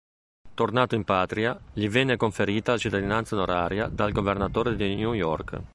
[0.55, 5.61] Tornato in patria, gli venne conferita la cittadinanza onoraria dal governatore di New York.